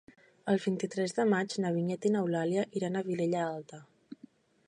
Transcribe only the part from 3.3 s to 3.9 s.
Alta.